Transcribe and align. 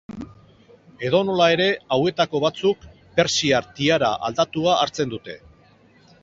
Edonola 1.09 1.49
ere, 1.55 1.67
hauetako 1.97 2.41
batzuk, 2.45 2.87
persiar 3.19 3.69
tiara 3.81 4.11
aldatua 4.31 4.75
hartzen 4.87 5.15
dute. 5.15 5.39